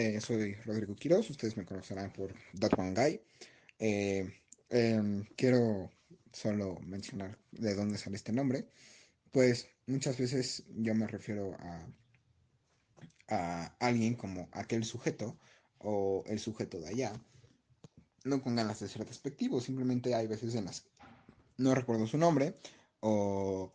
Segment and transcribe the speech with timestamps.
[0.00, 1.30] eh, soy Rodrigo Quiroz.
[1.30, 3.20] Ustedes me conocerán por That One Guy.
[3.78, 4.32] Eh,
[4.70, 5.90] em, quiero
[6.32, 8.66] solo mencionar de dónde sale este nombre.
[9.30, 11.86] Pues muchas veces yo me refiero a,
[13.28, 15.38] a alguien como aquel sujeto
[15.78, 17.12] o el sujeto de allá
[18.24, 20.84] no con ganas de ser despectivo, simplemente hay veces en las
[21.56, 22.56] no recuerdo su nombre
[23.00, 23.72] o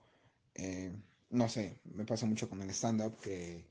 [0.55, 0.91] eh,
[1.29, 3.65] no sé, me pasa mucho con el stand-up que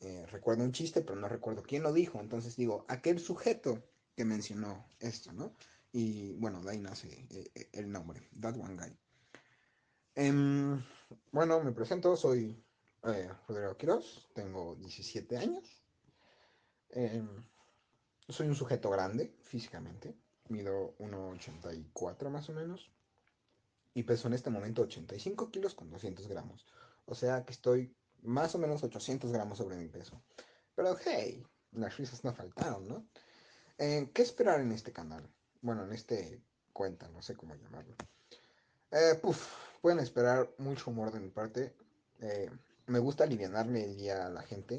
[0.00, 3.82] eh, recuerdo un chiste pero no recuerdo quién lo dijo, entonces digo, aquel sujeto
[4.16, 5.54] que mencionó esto, ¿no?
[5.92, 8.96] Y bueno, de ahí nace eh, el nombre, That One Guy.
[10.14, 10.82] Em,
[11.32, 12.62] bueno, me presento, soy
[13.02, 15.82] Rodrigo Quiroz, tengo 17 años.
[16.90, 17.28] Em,
[18.28, 20.14] soy un sujeto grande físicamente,
[20.48, 22.90] mido 1,84 más o menos
[23.94, 26.66] y peso en este momento 85 kilos con 200 gramos.
[27.06, 30.22] O sea que estoy más o menos 800 gramos sobre mi peso.
[30.74, 33.06] Pero hey, las risas no faltaron, ¿no?
[33.78, 35.28] Eh, ¿Qué esperar en este canal?
[35.62, 37.94] Bueno, en este cuenta, no sé cómo llamarlo.
[38.90, 39.20] Eh,
[39.80, 41.74] pueden esperar mucho humor de mi parte.
[42.20, 42.50] Eh,
[42.86, 44.78] me gusta aliviarme el día a la gente.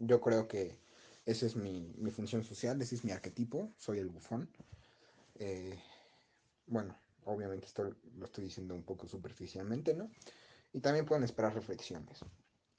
[0.00, 0.78] yo creo que
[1.26, 4.48] esa es mi, función social, ese es mi arquetipo, soy el bufón.
[5.36, 5.78] Eh,
[6.66, 10.10] bueno, obviamente esto lo estoy diciendo un poco superficialmente, ¿no?
[10.74, 12.24] Y también pueden esperar reflexiones.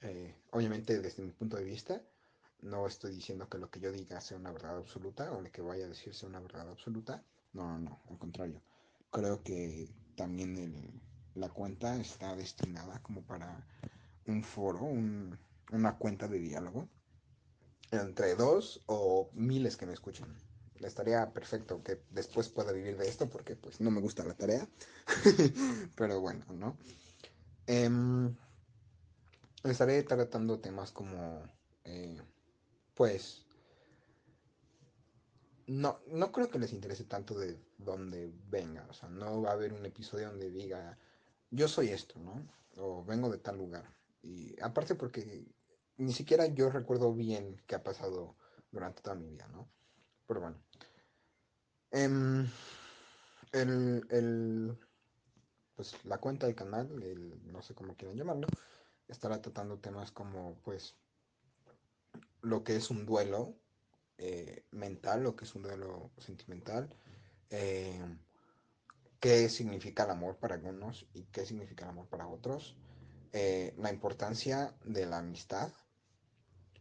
[0.02, 2.02] Eh, obviamente desde mi punto de vista,
[2.60, 5.62] no estoy diciendo que lo que yo diga sea una verdad absoluta o lo que
[5.62, 7.24] vaya a decir sea una verdad absoluta.
[7.54, 8.60] No, no, no, al contrario.
[9.10, 11.00] Creo que también
[11.34, 13.66] la cuenta está destinada como para
[14.26, 16.88] un foro, una cuenta de diálogo
[17.92, 20.26] entre dos o miles que me escuchen.
[20.80, 24.68] Estaría perfecto que después pueda vivir de esto porque pues no me gusta la tarea.
[25.96, 26.76] Pero bueno, ¿no?
[27.66, 28.36] Em,
[29.64, 31.42] estaré tratando temas como,
[31.84, 32.20] eh,
[32.94, 33.44] pues,
[35.66, 38.86] no, no creo que les interese tanto de dónde venga.
[38.88, 40.98] O sea, no va a haber un episodio donde diga,
[41.50, 42.46] yo soy esto, ¿no?
[42.76, 43.92] O vengo de tal lugar.
[44.22, 45.46] Y aparte porque
[45.96, 48.36] ni siquiera yo recuerdo bien qué ha pasado
[48.70, 49.68] durante toda mi vida, ¿no?
[50.26, 50.62] Pero bueno.
[51.90, 52.46] Em,
[53.52, 54.78] el,
[55.76, 58.48] pues la cuenta del canal, el, no sé cómo quieran llamarlo,
[59.06, 60.96] estará tratando temas como, pues,
[62.42, 63.54] lo que es un duelo
[64.18, 66.88] eh, mental, lo que es un duelo sentimental,
[67.50, 68.18] em,
[69.20, 72.76] qué significa el amor para algunos y qué significa el amor para otros,
[73.32, 75.70] eh, la importancia de la amistad,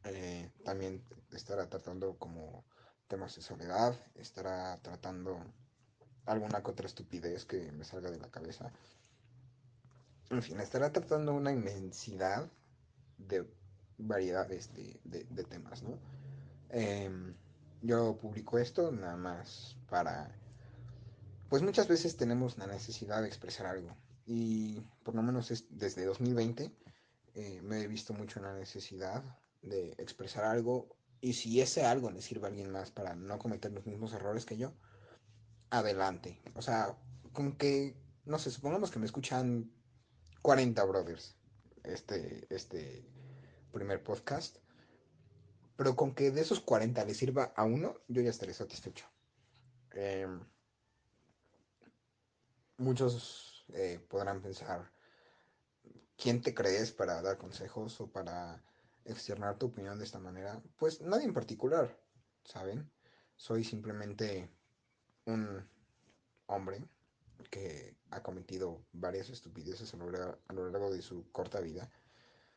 [0.05, 2.63] eh, también estará tratando como
[3.07, 5.43] temas de soledad, estará tratando
[6.25, 8.71] alguna que otra estupidez que me salga de la cabeza.
[10.29, 12.49] En fin, estará tratando una inmensidad
[13.17, 13.45] de
[13.97, 15.99] variedades de, temas, ¿no?
[16.69, 17.35] Em,
[17.81, 20.35] yo publico esto nada más para...
[21.49, 23.95] Pues muchas veces tenemos la necesidad de expresar algo.
[24.25, 26.71] Y por lo menos es, desde 2020
[27.35, 29.23] eh, me he visto mucho en la necesidad
[29.61, 30.87] de expresar algo
[31.21, 34.45] y si ese algo le sirve a alguien más para no cometer los mismos errores
[34.45, 34.73] que yo,
[35.79, 36.41] adelante.
[36.55, 36.97] O sea,
[37.33, 39.71] con que, no sé, supongamos que me escuchan
[40.41, 41.35] 40 brothers
[41.83, 43.05] este, este
[43.71, 44.57] primer podcast,
[45.75, 49.05] pero con que de esos 40 le sirva a uno, yo ya estaré satisfecho.
[49.91, 50.39] Em,
[52.77, 54.91] muchos eh, podrán pensar,
[56.17, 58.63] ¿quién te crees para dar consejos o para
[59.03, 60.61] externar tu opinión de esta manera?
[60.77, 61.99] Pues nadie en particular,
[62.43, 62.91] ¿saben?
[63.35, 64.49] Soy simplemente
[65.25, 65.67] un
[66.47, 66.87] hombre
[67.49, 71.91] que ha cometido varias estupideces a lo, largo, de su corta vida,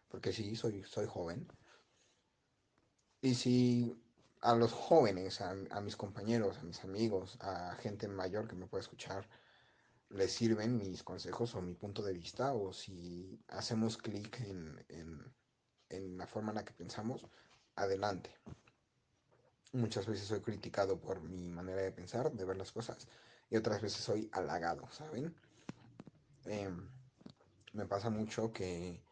[0.08, 1.46] porque sí, soy, soy joven.
[3.20, 3.96] Y si
[4.40, 8.82] a los jóvenes, a, mis compañeros, a mis amigos, a gente mayor que me pueda
[8.82, 9.28] escuchar,
[10.10, 14.84] les sirven mis consejos o mi punto de vista, o si hacemos clic en,
[15.88, 17.26] en la forma en la que pensamos,
[17.74, 18.30] adelante.
[19.72, 23.08] Muchas veces soy criticado por mi manera de pensar, de ver las cosas,
[23.50, 25.34] y otras veces soy halagado, ¿saben?
[26.46, 26.88] Em,
[27.72, 29.02] me pasa mucho que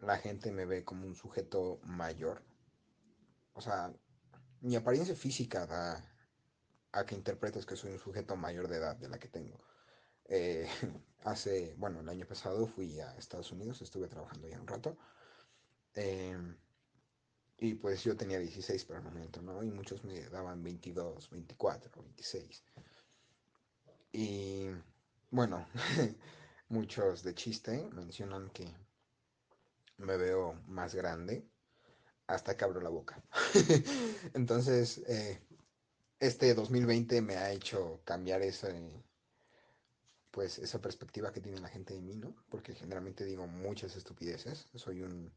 [0.00, 2.42] la gente me ve como un sujeto mayor
[3.54, 3.92] o sea,
[4.62, 6.02] mi apariencia física da
[6.92, 9.58] a que interpretes que soy un sujeto mayor de edad de la que tengo.
[10.28, 10.66] Eh,
[11.24, 14.96] hace, bueno, el año pasado fui a Estados Unidos, estuve trabajando ya un rato.
[15.94, 16.56] Em,
[17.60, 19.62] y pues yo tenía 16 para el momento, ¿no?
[19.62, 22.64] Y muchos me daban 22, 24, 26.
[24.12, 24.70] Y
[25.30, 25.66] bueno,
[26.70, 28.66] muchos de chiste mencionan que
[29.98, 31.46] me veo más grande
[32.26, 33.22] hasta que abro la boca.
[34.34, 35.38] Entonces, eh,
[36.18, 39.04] este 2020 me ha hecho cambiar ese,
[40.30, 42.34] pues, esa perspectiva que tiene la gente de mí, ¿no?
[42.48, 44.66] Porque generalmente digo muchas estupideces.
[44.76, 45.30] Soy un,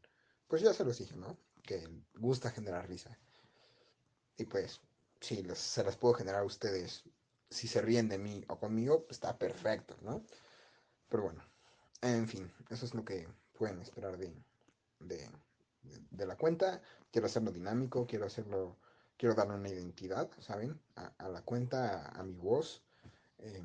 [0.48, 1.38] pues ya se los dije, ¿no?
[1.62, 3.18] Que gusta generar risa.
[4.36, 4.80] Y pues,
[5.20, 7.04] si se las puedo generar a ustedes,
[7.50, 10.24] si se ríen de mí o conmigo, está perfecto, ¿no?
[11.08, 11.44] Pero bueno,
[12.02, 14.34] en fin, eso es lo que pueden esperar de,
[15.00, 16.82] de, la cuenta.
[17.10, 18.76] Quiero hacerlo dinámico, quiero hacerlo,
[19.16, 20.80] quiero darle una identidad, ¿saben?
[20.96, 22.82] A, la cuenta, a, mi voz.
[23.38, 23.64] Eh,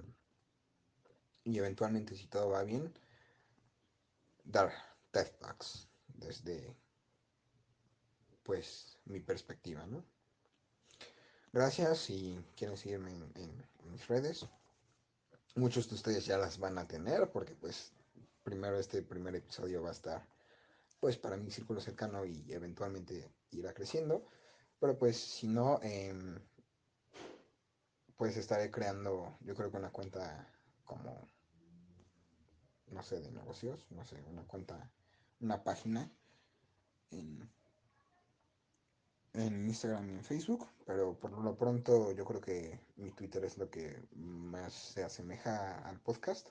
[1.43, 2.93] y eventualmente, si todo va bien,
[4.43, 4.71] dar
[5.11, 5.88] TED Talks
[6.19, 6.75] desde,
[8.44, 10.04] pues, mi perspectiva, ¿no?
[11.51, 14.45] Gracias y quieren seguirme en, mis redes.
[15.56, 17.92] Muchos de ustedes ya las van a tener porque pues
[18.44, 20.27] primero este primer episodio va a estar
[21.00, 24.27] pues para mi círculo cercano y eventualmente irá creciendo.
[24.80, 26.39] Pero pues si no, em,
[28.16, 30.48] pues estaré creando, yo creo que una cuenta
[30.86, 31.27] como,
[32.88, 34.92] no sé, de negocios, no sé, una cuenta,
[35.41, 36.12] una página
[37.12, 37.50] en,
[39.33, 43.69] Instagram y en Facebook, pero por lo pronto yo creo que mi Twitter es lo
[43.69, 46.50] que más se asemeja al podcast.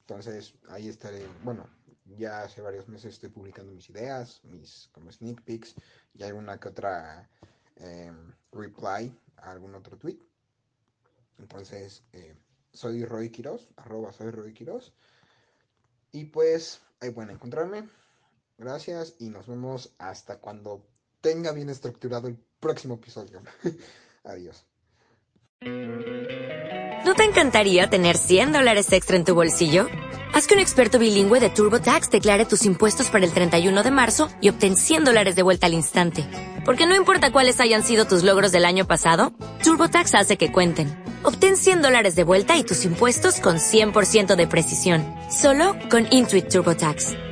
[0.00, 1.68] Entonces ahí estaré, bueno,
[2.16, 5.74] ya hace varios meses estoy publicando mis ideas, mis como sneak peeks
[6.14, 7.28] y alguna que otra
[7.76, 10.18] em, reply a algún otro tweet.
[11.38, 12.34] Entonces, eh,
[12.72, 14.92] soy Roy Quiroz, arroba soy Roy Quiroz.
[16.12, 17.88] Y pues ahí pueden encontrarme.
[18.58, 20.84] Gracias y nos vemos hasta cuando
[21.20, 23.40] tenga bien estructurado el próximo episodio.
[24.24, 24.64] Adiós.
[27.04, 29.86] ¿No te encantaría tener 100 dólares extra en tu bolsillo?
[30.34, 34.30] Haz que un experto bilingüe de TurboTax declare tus impuestos para el 31 de marzo
[34.40, 36.24] y obtén 100 dólares de vuelta al instante.
[36.64, 39.32] Porque no importa cuáles hayan sido tus logros del año pasado,
[39.62, 40.88] TurboTax hace que cuenten.
[41.22, 45.04] Obtén 100 dólares de vuelta y tus impuestos con 100% de precisión.
[45.30, 47.31] Solo con Intuit TurboTax.